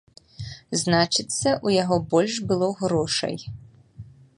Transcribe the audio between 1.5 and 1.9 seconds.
у